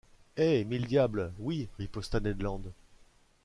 [0.35, 0.63] Eh!
[0.63, 1.31] mille diables!
[1.37, 2.63] oui, riposta Ned Land.